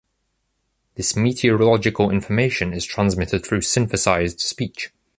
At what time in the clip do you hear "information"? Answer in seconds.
2.09-2.73